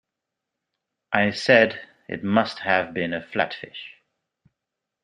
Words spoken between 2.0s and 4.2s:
it must have been a flatfish.